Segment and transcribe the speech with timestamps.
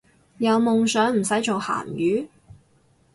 [0.39, 2.27] 有夢想唔使做鹹魚